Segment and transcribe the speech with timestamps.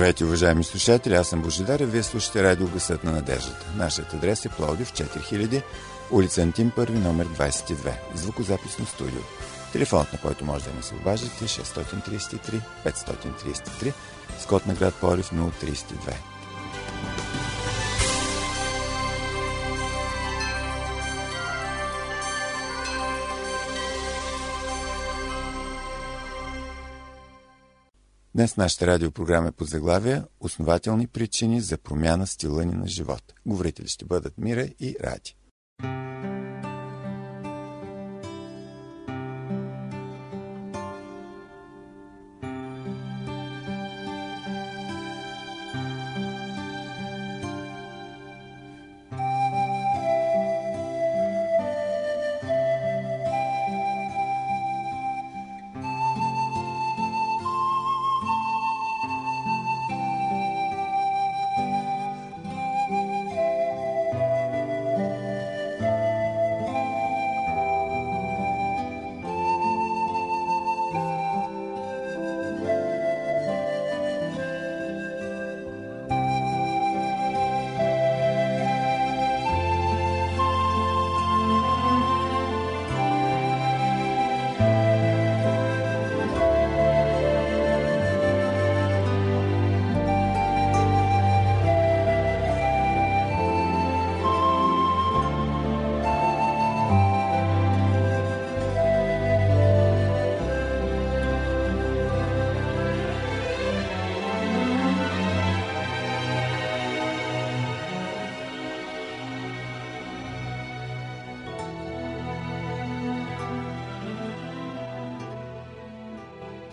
[0.00, 3.66] Здравейте, уважаеми слушатели, аз съм Божидар и вие слушате радио Гъсът на надеждата.
[3.76, 5.62] Нашият адрес е Пловдив 4000,
[6.10, 9.20] улица Антим 1, номер 22, звукозаписно студио.
[9.72, 13.92] Телефонът, на който може да ни се обаждате е 633 533,
[14.38, 16.29] с код на град Пловдив 032.
[28.40, 33.22] Днес нашата радиопрограма е под заглавие Основателни причини за промяна стила ни на живот.
[33.46, 35.36] Говорители ще бъдат Мира и Ради.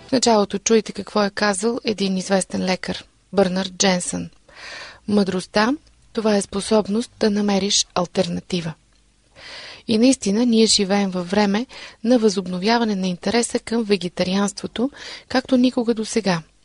[0.07, 4.29] В началото чуйте какво е казал един известен лекар, Бърнард Дженсън.
[5.07, 5.73] Мъдростта–
[6.13, 8.73] това е способност да намериш альтернатива.
[9.87, 11.65] И наистина ние живеем във време
[12.03, 14.91] на възобновяване на интереса към вегетарианството,
[15.27, 16.41] както никога до сега–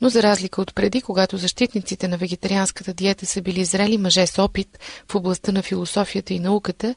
[0.00, 4.42] но за разлика от преди, когато защитниците на вегетарианската диета са били зрели мъже с
[4.42, 4.78] опит
[5.08, 6.94] в областта на философията и науката,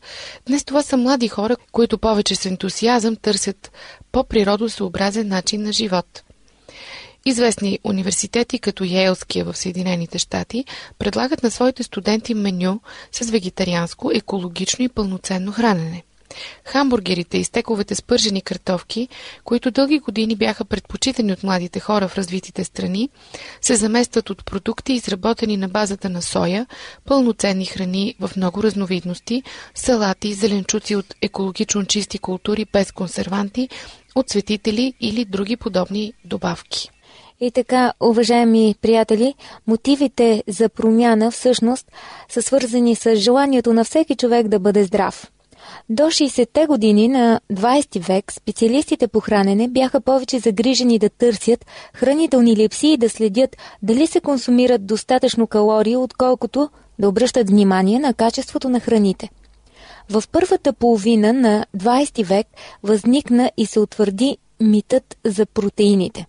[0.48, 3.72] днес това са млади хора, които повече с ентусиазъм търсят
[4.12, 6.24] по-природосъобразен начин на живот.
[7.26, 10.66] Известни университети, като Йейлския в Съединените щати,
[11.00, 12.80] предлагат на своите студенти меню
[13.12, 16.04] с вегетарианско, екологично и пълноценно хранене–
[16.66, 19.08] Хамбургерите и стековете с пържени картофки,
[19.44, 23.10] които дълги години бяха предпочитани от младите хора в развитите страни,
[23.62, 26.68] се заместват от продукти, изработени на базата на соя,
[27.06, 29.44] пълноценни храни в много разновидности,
[29.76, 33.70] салати, зеленчуци от екологично чисти култури без консерванти,
[34.16, 36.90] отцветители или други подобни добавки.
[37.40, 39.34] И така, уважаеми приятели,
[39.68, 41.92] мотивите за промяна всъщност
[42.30, 45.32] са свързани с желанието на всеки човек да бъде здрав.
[45.90, 52.56] До 60-те години на 20 век специалистите по хранене бяха повече загрижени да търсят хранителни
[52.56, 58.70] липси и да следят дали се консумират достатъчно калории, отколкото да обръщат внимание на качеството
[58.70, 59.30] на храните.
[60.10, 62.48] В първата половина на 20 век
[62.84, 66.26] възникна и се утвърди митът за протеините.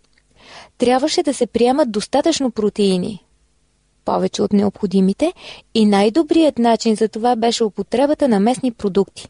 [0.78, 3.25] Трябваше да се приемат достатъчно протеини,
[4.06, 5.33] повече от необходимите,
[5.75, 9.28] и най-добрият начин за това беше употребата на местни продукти.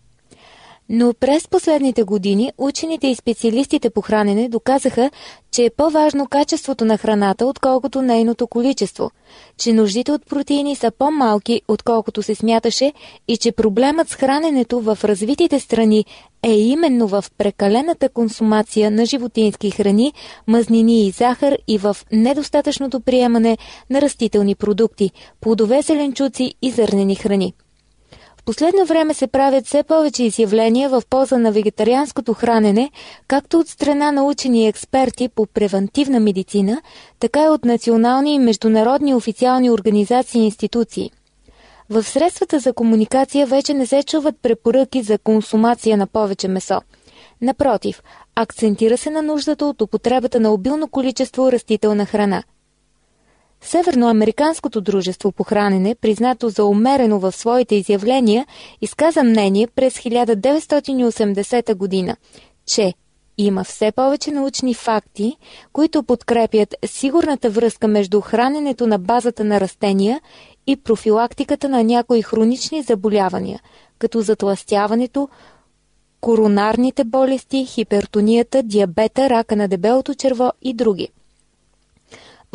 [0.89, 5.11] Но през последните години учените и специалистите по хранене доказаха,
[5.51, 9.11] че е по-важно качеството на храната, отколкото нейното количество,
[9.59, 12.93] че нуждите от протеини са по-малки, отколкото се смяташе
[13.29, 16.05] и че проблемът с храненето в развитите страни
[16.43, 20.13] е именно в прекалената консумация на животински храни,
[20.47, 23.59] мазнини и захар и в недостатъчното приемане
[23.91, 25.10] на растителни продукти,
[25.41, 27.55] плодове, зеленчуци и зърнени храни
[28.47, 32.91] последно време се правят все повече изявления в полза на вегетарианското хранене,
[33.28, 36.83] както от страна на учени и експерти по превентивна медицина,
[37.19, 41.10] така и от национални и международни официални организации и институции.
[41.91, 46.81] В средствата за комуникация вече не се чуват препоръки за консумация на повече месо.
[47.41, 48.03] Напротив,
[48.34, 52.43] акцентира се на нуждата от употребата на обилно количество растителна храна–
[53.66, 58.47] Северноамериканското дружество по хранене, признато за умерено в своите изявления,
[58.80, 62.16] изказа мнение през 1980 година,
[62.66, 62.95] че
[63.39, 65.36] има все повече научни факти,
[65.72, 70.21] които подкрепят сигурната връзка между храненето на базата на растения
[70.66, 73.60] и профилактиката на някои хронични заболявания,
[73.98, 75.28] като затластяването,
[76.21, 81.09] коронарните болести, хипертонията, диабета, рака на дебелото черво и други.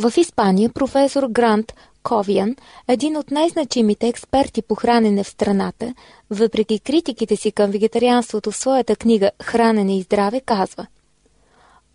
[0.01, 2.55] В Испания професор Грант Ковиан,
[2.87, 5.93] един от най-значимите експерти по хранене в страната,
[6.29, 10.87] въпреки критиките си към вегетарианството в своята книга «Хранене и здраве» казва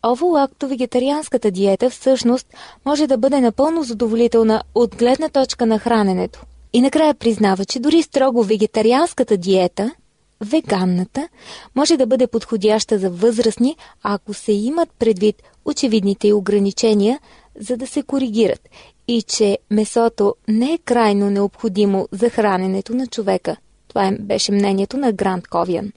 [0.02, 2.46] Ово-лакто-вегетарианската диета всъщност
[2.84, 6.42] може да бъде напълно задоволителна от гледна точка на храненето.
[6.72, 9.92] И накрая признава, че дори строго вегетарианската диета,
[10.40, 11.28] веганната,
[11.74, 17.20] може да бъде подходяща за възрастни, ако се имат предвид очевидните ограничения,
[17.60, 18.68] за да се коригират
[19.08, 23.56] и че месото не е крайно необходимо за храненето на човека.
[23.88, 25.92] Това беше мнението на Грант Ковиан.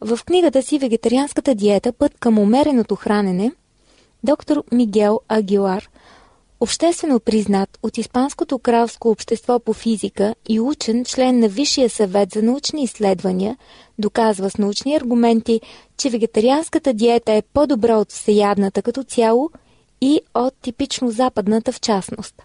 [0.00, 1.92] В книгата си «Вегетарианската диета.
[1.92, 3.52] Път към умереното хранене»
[4.24, 5.88] доктор Мигел Агилар,
[6.60, 12.42] обществено признат от Испанското кралско общество по физика и учен член на Висшия съвет за
[12.42, 13.56] научни изследвания,
[13.98, 15.60] доказва с научни аргументи,
[15.96, 19.50] че вегетарианската диета е по-добра от всеядната като цяло–
[20.00, 22.42] и от типично западната в частност.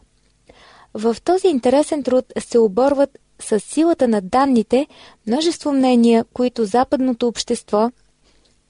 [0.94, 4.88] В този интересен труд се оборват с силата на данните
[5.28, 7.92] множество мнения, които западното общество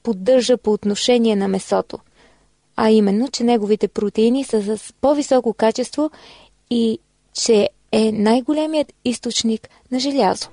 [0.04, 2.00] поддържа по отношение на месото,
[2.75, 6.12] а именно, че неговите протеини са с по-високо качество
[6.69, 7.00] и
[7.34, 10.50] че е най-големият източник на желязо.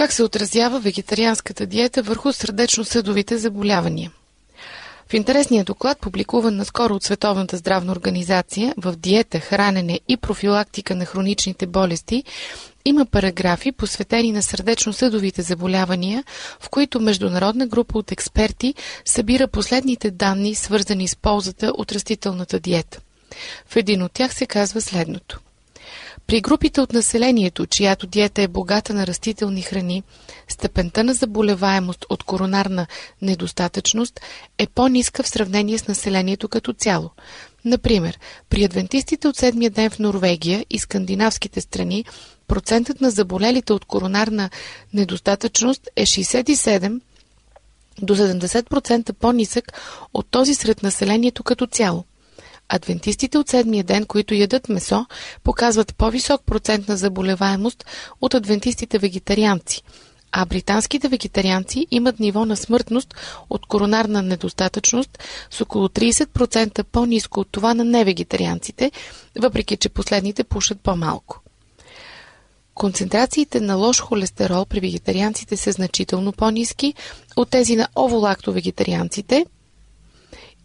[0.00, 4.12] Как се отразява вегетарианската диета върху сърдечно-съдовите заболявания?
[5.08, 11.04] В интересния доклад, публикуван наскоро от Световната здравна организация в диета, хранене и профилактика на
[11.04, 12.24] хроничните болести,
[12.84, 16.24] има параграфи, посветени на сърдечно-съдовите заболявания,
[16.60, 18.74] в които международна група от експерти
[19.04, 23.00] събира последните данни, свързани с ползата от растителната диета.
[23.66, 25.40] В един от тях се казва следното–
[26.30, 30.02] при групите от населението, чиято диета е богата на растителни храни,
[30.48, 32.86] степента на заболеваемост от коронарна
[33.22, 34.20] недостатъчност
[34.58, 37.10] е по-ниска в сравнение с населението като цяло.
[37.64, 38.18] Например,
[38.50, 42.04] при адвентистите от седмия ден в Норвегия и скандинавските страни
[42.48, 44.50] процентът на заболелите от коронарна
[44.94, 47.00] недостатъчност е 67
[48.02, 49.72] до 70% по-нисък
[50.14, 52.04] от този сред населението като цяло.
[52.72, 55.06] Адвентистите от седмия ден, които ядат месо,
[55.44, 57.84] показват по-висок процент на заболеваемост
[58.20, 59.82] от адвентистите вегетарианци,
[60.32, 63.14] а британските вегетарианци имат ниво на смъртност
[63.50, 65.18] от коронарна недостатъчност
[65.50, 68.92] с около 30% по-низко от това на невегетарианците,
[69.38, 71.40] въпреки че последните пушат по-малко.
[72.74, 76.94] Концентрациите на лош холестерол при вегетарианците са значително по-низки
[77.36, 79.46] от тези на оволакто-вегетарианците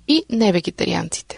[0.08, 1.38] и невегетарианците.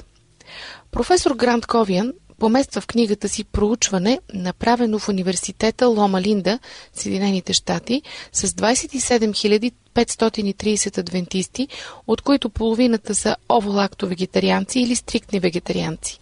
[0.97, 6.59] Професор Грант Ковиан помества в книгата си проучване, направено в университета Лома Линда,
[6.93, 8.01] Съединените щати,
[8.33, 11.67] с 27 530 адвентисти,
[12.07, 16.19] от които половината са оволакто-вегетарианци или стриктни вегетарианци.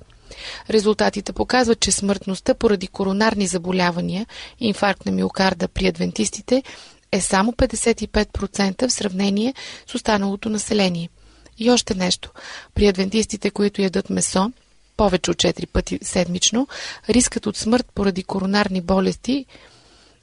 [0.69, 4.25] Резултатите показват, че смъртността поради коронарни заболявания,
[4.59, 6.63] инфаркт на миокарда при адвентистите
[7.11, 9.53] е само 55% в сравнение
[9.87, 11.09] с останалото население.
[11.59, 12.31] И още нещо.
[12.73, 14.51] При адвентистите, които ядат месо,
[14.97, 16.67] повече от 4 пъти седмично,
[17.09, 19.45] рискът от смърт поради коронарни болести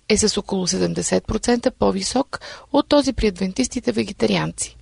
[0.09, 2.41] е с около 70% по-висок
[2.73, 4.76] от този при адвентистите вегетарианци.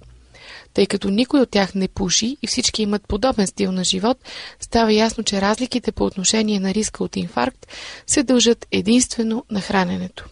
[0.74, 4.18] Тъй като никой от тях не пуши и всички имат подобен стил на живот,
[4.60, 7.66] става ясно, че разликите по отношение на риска от инфаркт
[8.06, 10.28] се дължат единствено на храненето.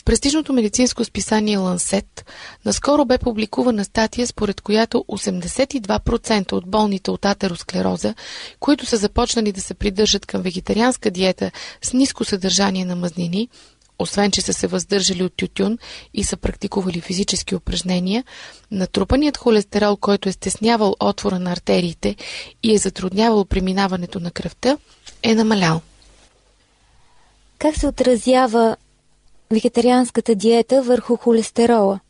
[0.00, 2.24] В престижното медицинско списание Лансет
[2.64, 8.14] наскоро бе публикувана статия, според която 82% от болните от атеросклероза,
[8.60, 11.50] които са започнали да се придържат към вегетарианска диета
[11.82, 13.48] с ниско съдържание на мазнини,
[13.98, 15.78] освен че са се въздържали от тютюн
[16.14, 18.24] и са практикували физически упражнения,
[18.70, 22.16] натрупаният холестерол, който е стеснявал отвора на артериите
[22.62, 24.78] и е затруднявал преминаването на кръвта,
[25.22, 25.80] е намалял.
[27.58, 28.76] Как се отразява
[29.52, 32.00] вегетарианската диета върху холестерола?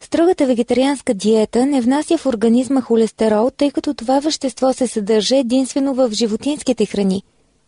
[0.00, 5.94] Строгата вегетарианска диета не внася в организма холестерол, тъй като това вещество се съдържа единствено
[5.94, 7.22] в животинските храни.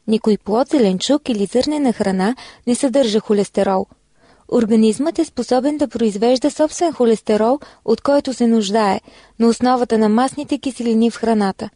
[0.06, 2.36] Никой плод, зеленчук или зърнена храна
[2.66, 3.86] не съдържа холестерол.
[4.52, 9.00] Организмът е способен да произвежда собствен холестерол, от който се нуждае,
[9.38, 11.70] на основата на масните киселини в храната.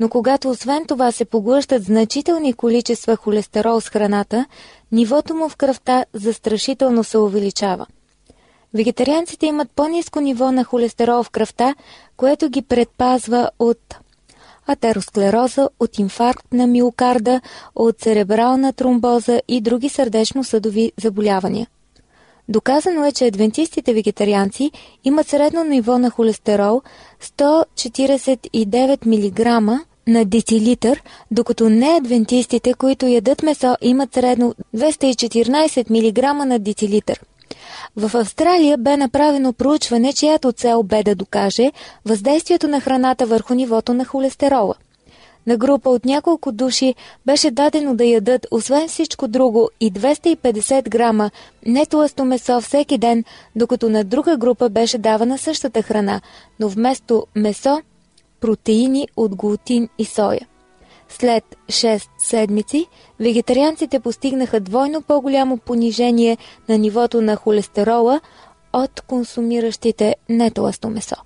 [0.00, 4.46] Но когато освен това се поглъщат значителни количества холестерол с храната,
[4.92, 7.86] нивото му в кръвта застрашително се увеличава.
[8.74, 11.74] Вегетарианците имат по-низко ниво на холестерол в кръвта,
[12.16, 13.96] което ги предпазва от
[14.66, 17.40] атеросклероза, от инфаркт на миокарда,
[17.74, 21.66] от церебрална тромбоза и други сърдечно-съдови заболявания.
[22.48, 24.70] Доказано е, че адвентистите вегетарианци
[25.04, 26.82] имат средно ниво на холестерол
[27.22, 37.20] 149 мг на децилитър, докато неадвентистите, които ядат месо, имат средно 214 мг на децилитър.
[37.96, 41.72] В Австралия бе направено проучване, чиято цел бе да докаже
[42.04, 44.74] въздействието на храната върху нивото на холестерола.
[45.46, 46.94] На група от няколко души
[47.26, 51.30] беше дадено да ядат, освен всичко друго, и 250 грама
[51.66, 53.24] нетласто месо всеки ден,
[53.56, 56.20] докато на друга група беше давана същата храна,
[56.60, 57.82] но вместо месо–
[58.40, 60.46] протеини от глутин и соя.
[61.08, 62.86] След 6 седмици,
[63.20, 68.20] вегетарианците постигнаха двойно по-голямо понижение на нивото на холестерола
[68.72, 71.16] от консумиращите нетласто месо.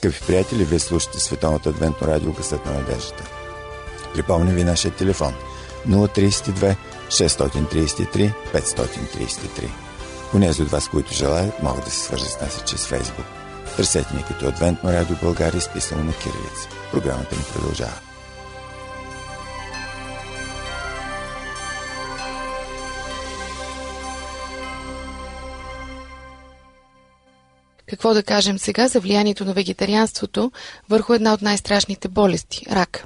[0.00, 3.24] Скъпи приятели, вие слушате Световното адвентно радио Гъсът на надеждата.
[4.14, 5.34] Припомням ви нашия телефон
[5.88, 6.76] 032
[7.08, 9.70] 633 533.
[10.34, 13.26] Унези от вас, които желаят, могат да се свържат с нас чрез Фейсбук.
[13.76, 16.68] Търсете ни като Адвентно радио България, изписано на кирилица.
[16.92, 18.09] Програмата ни продължава.
[27.90, 30.52] Какво да кажем сега за влиянието на вегетарианството
[30.88, 33.04] върху една от най-страшните болести– рак?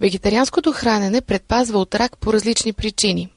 [0.00, 3.32] Вегетарианското хранене предпазва от рак по различни причини.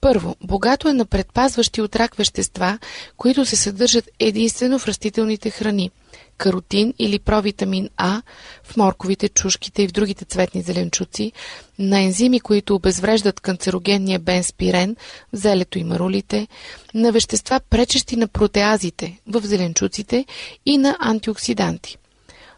[0.00, 2.78] Първо, богато е на предпазващи от рак вещества,
[3.16, 5.90] които се съдържат единствено в растителните храни–
[6.40, 8.22] каротин или провитамин А
[8.62, 11.32] в морковите, чушките и в другите цветни зеленчуци,
[11.78, 14.96] на ензими, които обезвреждат канцерогенния бенспирен
[15.32, 16.48] в зелето и марулите,
[16.94, 20.24] на вещества, пречещи на протеазите в зеленчуците
[20.66, 21.96] и на антиоксиданти.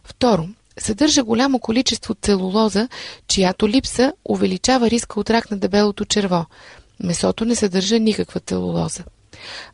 [0.05, 0.49] Второ,
[0.79, 2.89] съдържа голямо количество целулоза,
[3.29, 6.47] чиято липса увеличава риска от рак на дебелото черво–
[7.03, 9.05] Месото не съдържа никаква целулоза.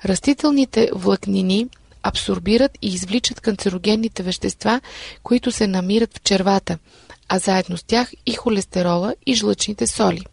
[0.04, 1.66] Растителните влакнини
[2.02, 4.80] абсорбират и извличат канцерогенните вещества,
[5.22, 6.78] които се намират в червата,
[7.28, 10.24] а заедно с тях и холестерола и жлъчните соли.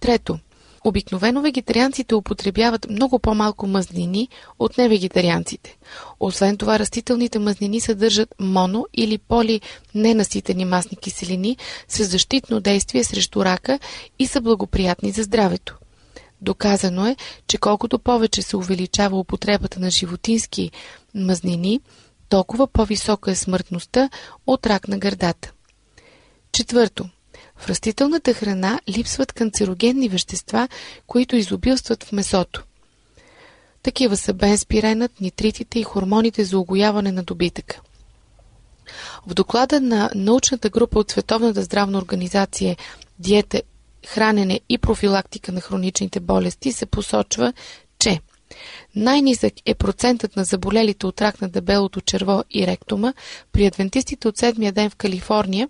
[0.00, 0.38] Трето,
[0.84, 4.28] Обикновено вегетарианците употребяват много по-малко мазнини
[4.58, 5.76] от невегетарианците.
[6.20, 9.60] Освен това, растителните мазнини съдържат моно или поли
[9.94, 11.56] ненаситени масни киселини
[11.88, 13.78] с защитно действие срещу рака
[14.18, 15.77] и са благоприятни за здравето.
[16.42, 17.16] Доказано е,
[17.46, 20.70] че колкото повече се увеличава употребата на животински
[21.14, 21.80] мазнини,
[22.28, 24.10] толкова по-висока е смъртността
[24.46, 25.52] от рак на гърдата.
[26.52, 27.08] Четвърто.
[27.56, 30.68] В растителната храна липсват канцерогенни вещества,
[31.06, 32.64] които изобилстват в месото.
[33.82, 37.80] Такива са бенспиренът, нитритите и хормоните за огояване на добитъка.
[39.26, 42.76] В доклада на научната група от Световната здравна организация
[43.18, 43.62] Диета,
[44.06, 47.52] хранене и профилактика на хроничните болести се посочва,
[47.98, 48.20] че
[48.96, 53.14] най-нисък е процентът на заболелите от рак на дебелото черво и ректума
[53.52, 55.68] при адвентистите от седмия ден в Калифорния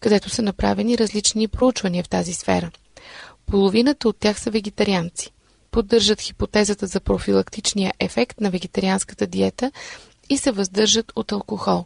[0.00, 2.70] където са направени различни проучвания в тази сфера.
[3.46, 5.30] Половината от тях са вегетарианци.
[5.70, 9.72] Поддържат хипотезата за профилактичния ефект на вегетарианската диета
[10.30, 11.84] и се въздържат от алкохол.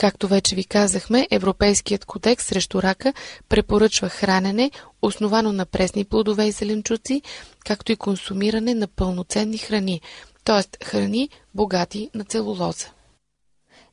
[0.00, 3.12] Както вече ви казахме, Европейският кодекс срещу рака
[3.48, 4.70] препоръчва хранене,
[5.02, 7.22] основано на пресни плодове и зеленчуци,
[7.64, 10.00] както и консумиране на пълноценни храни,
[10.44, 10.84] т.е.
[10.84, 12.86] храни богати на целулоза.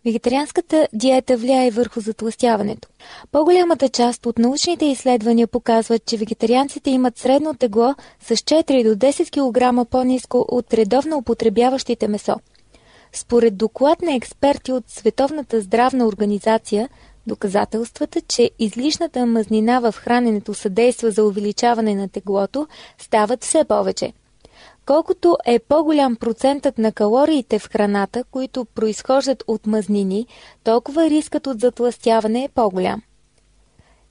[0.05, 2.87] Вегетарианската диета влияе върху затластяването.
[3.31, 9.83] По-голямата част от научните изследвания показват, че вегетарианците имат средно тегло с 4 до 10
[9.83, 12.35] кг по-низко от редовно употребяващите месо.
[13.17, 16.89] Според доклад на експерти от Световната здравна организация,
[17.27, 24.13] доказателствата, че излишната мазнина в храненето съдейства за увеличаване на теглото, стават все повече–
[24.85, 30.27] Колкото е по-голям процентът на калориите в храната, които произхождат от мазнини,
[30.63, 33.01] толкова рискът от затластяване е по-голям.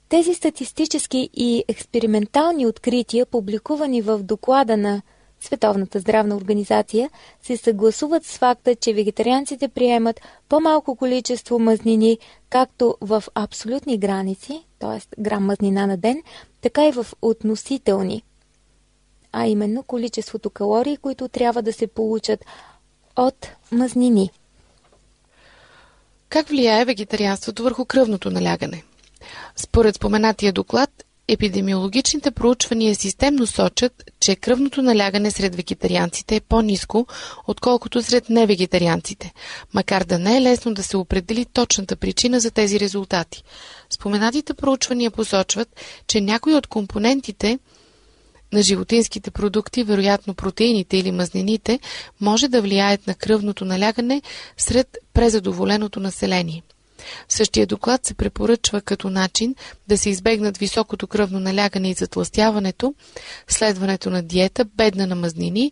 [0.09, 5.01] Тези статистически и експериментални открития, публикувани в доклада на
[5.39, 7.09] Световната здравна организация,
[7.41, 12.17] се съгласуват с факта, че вегетарианците приемат по-малко количество мазнини,
[12.49, 15.21] както в абсолютни граници, т.е.
[15.21, 16.21] грам мазнина на ден,
[16.61, 18.23] така и в относителни–
[19.31, 22.45] а именно количеството калории, които трябва да се получат
[23.15, 24.31] от мазнини.
[26.29, 28.83] Как влияе вегетарианството върху кръвното налягане?
[29.55, 37.07] Според споменатия доклад, епидемиологичните проучвания системно сочат, че кръвното налягане сред вегетарианците е по-низко,
[37.47, 39.33] отколкото сред невегетарианците,
[39.73, 43.43] макар да не е лесно да се определи точната причина за тези резултати.
[43.89, 45.69] Споменатите проучвания посочват,
[46.07, 47.59] че някои от компонентите–
[48.53, 51.79] на животинските продукти, вероятно протеините или мазнините,
[52.21, 54.21] може да влияят на кръвното налягане
[54.57, 56.63] сред презадоволеното население.
[57.29, 59.55] Същия доклад се препоръчва като начин
[59.87, 62.93] да се избегнат високото кръвно налягане и затластяването,
[63.47, 65.71] следването на диета, бедна на мазнини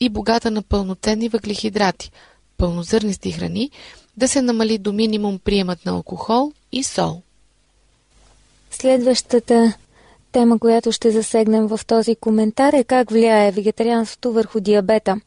[0.00, 2.10] и богата на пълноценни въглехидрати,
[2.56, 3.70] пълнозърнисти храни,
[4.16, 7.22] да се намали до минимум приемът на алкохол и сол.
[8.70, 9.74] Следващата
[10.32, 15.20] Тема, която ще засегнем в този коментар е как влияе вегетарианството върху диабета.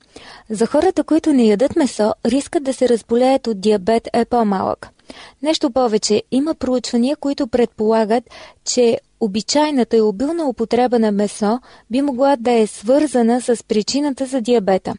[0.49, 4.92] За хората, които не ядат месо, рискът да се разболеят от диабет е по-малък.
[5.41, 8.23] Нещо повече, има проучвания, които предполагат,
[8.65, 11.59] че обичайната и обилна употреба на месо
[11.91, 14.93] би могла да е свързана с причината за диабета.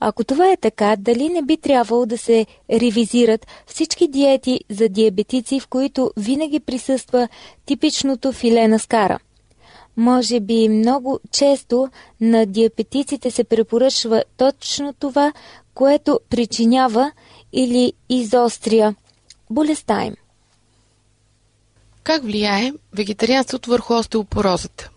[0.00, 5.60] Ако това е така, дали не би трябвало да се ревизират всички диети за диабетици,
[5.60, 7.28] в които винаги присъства
[7.66, 9.18] типичното филе на скара–
[9.96, 11.88] може би много често
[12.20, 15.32] на диабетиците се препоръчва точно това,
[15.74, 17.12] което причинява
[17.52, 18.94] или изостря
[19.50, 20.14] болестта им.
[22.02, 24.90] Как влияе вегетарианството върху остеопорозата?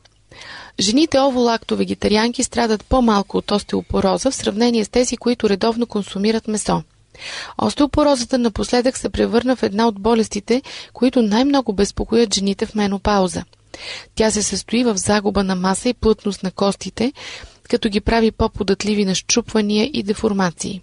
[0.80, 6.84] Жените оволакто-вегетарианки страдат по-малко от остеопороза в сравнение с тези, които редовно консумират месо.
[7.58, 10.62] Остеопорозата напоследък се превърна в една от болестите,
[10.94, 13.44] които най-много безпокоят жените в менопауза–
[14.16, 17.14] тя се състои в загуба на маса и плътност на костите,
[17.70, 20.82] като ги прави по-податливи на щупвания и деформации.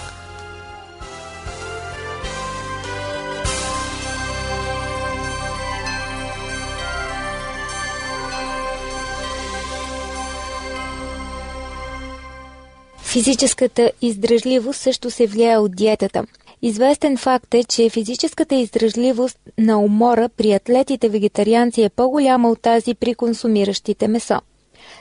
[13.03, 16.25] Физическата издръжливост също се влияе от диетата.
[16.63, 22.95] Известен факт е, че физическата издръжливост на умора при атлетите вегетарианци е по-голяма от тази
[22.95, 24.41] при консумиращите месо.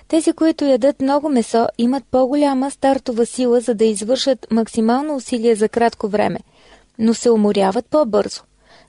[0.08, 5.70] Тези, които ядат много месо, имат по-голяма стартова сила, за да извършат максимално усилие за
[5.70, 6.40] кратко време,
[7.00, 8.42] но се уморяват по-бързо.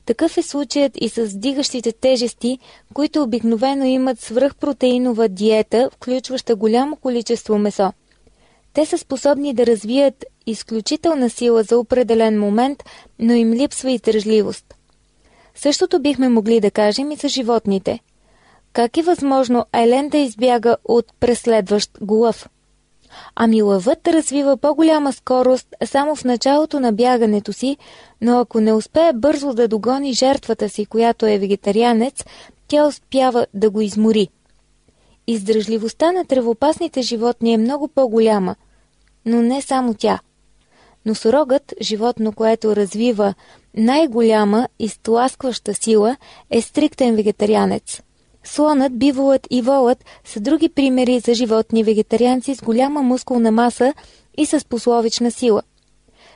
[0.07, 2.59] Такъв е случаят и с дигащите тежести,
[2.94, 7.92] които обикновено имат свръхпротеинова диета, включваща голямо количество месо–
[8.74, 12.84] те са способни да развият изключителна сила за определен момент,
[13.18, 14.74] но им липсва издържливост.
[15.54, 17.98] Същото бихме могли да кажем и за животните.
[18.72, 22.48] Как е възможно Елен да избяга от преследващ глав?
[23.37, 27.76] Ами лъвът развива по-голяма скорост само в началото на бягането си,
[28.20, 32.24] но ако не успее бързо да догони жертвата си, която е вегетарианец,
[32.68, 34.28] тя успява да го измори.
[35.26, 38.56] Издръжливостта на тревопасните животни е много по-голяма,
[39.26, 40.20] но не само тя.
[41.06, 43.34] Носорогът, животно, което развива
[43.76, 46.16] най-голяма изтласкваща сила,
[46.50, 48.02] е стриктен вегетарианец.
[48.44, 53.94] Слонът, биволът и волът са други примери за животни вегетарианци с голяма мускулна маса
[54.37, 55.62] и с пословична сила.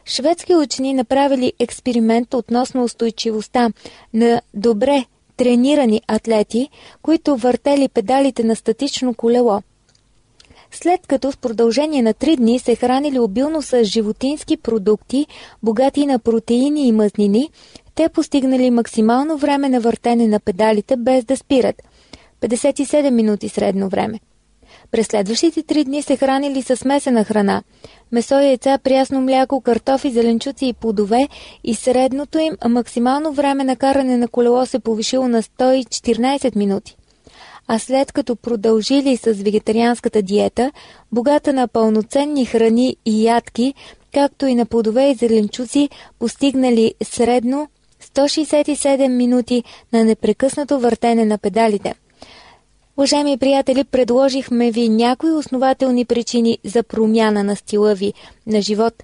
[0.05, 3.71] Шведски учени направили експеримент относно устойчивостта
[4.15, 5.05] на добре
[5.37, 6.69] тренирани атлети,
[7.03, 9.63] които въртели педалите на статично колело.
[10.71, 15.27] След като в продължение на 3 дни се хранили обилно с животински продукти,
[15.63, 17.51] богати на протеини и мъзнини,
[17.95, 21.83] те постигнали максимално време на въртене на педалите без да спират–
[22.41, 24.21] 57 минути средно време.
[24.91, 27.63] През следващите три дни се хранили с смесена храна–
[28.13, 31.29] месо, яйца, прясно мляко, картофи, зеленчуци и плодове
[31.65, 36.97] и средното им максимално време на каране на колело се повишило на 114 минути
[37.69, 40.73] а след като продължили с вегетарианската диета,
[41.13, 43.75] богата на пълноценни храни и ядки,
[44.15, 47.69] както и на плодове и зеленчуци, постигнали средно
[48.03, 51.95] 167 минути на непрекъснато въртене на педалите.
[52.97, 58.13] Уважаеми приятели, предложихме ви някои основателни причини за промяна на стила ви
[58.47, 59.03] на живот.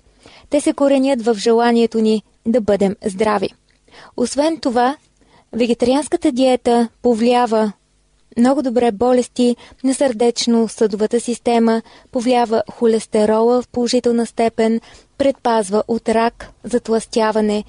[0.51, 3.49] Те се коренят в желанието ни да бъдем здрави.
[4.17, 4.97] Освен това,
[5.53, 7.73] вегетарианската диета повлиява
[8.39, 14.81] много добре болести на сърдечно-съдовата система, повлява холестерола в положителна степен,
[15.19, 17.65] предпазва от рак, затластяване,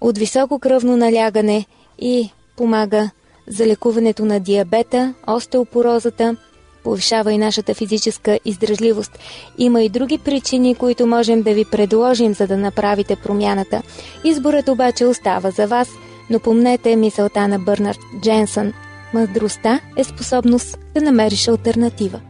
[0.00, 1.66] от високо кръвно налягане
[1.98, 3.10] и помага
[3.46, 6.36] за лекуването на диабета, остеопорозата,
[6.84, 9.18] повишава и нашата физическа издръжливост.
[9.58, 13.82] Има и други причини, които можем да ви предложим, за да направите промяната.
[14.24, 15.88] Изборът обаче остава за вас,
[16.30, 18.72] но помнете мисълта на Бърнард Дженсън–
[19.14, 22.20] Мъдростта е способност да намериш альтернатива.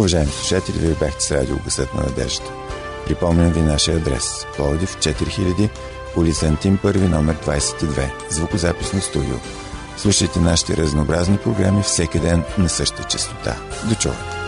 [0.00, 2.52] Уважаеми слушатели, вие бяхте с радио Гъсът на надеждата.
[3.06, 4.46] Припомням ви нашия адрес.
[4.56, 5.70] Пловдив 4000,
[6.16, 9.36] улица Антим 1, номер 22, звукозаписно студио.
[9.96, 13.56] Слушайте нашите разнообразни програми всеки ден на същата частота.
[13.88, 14.39] До чуване!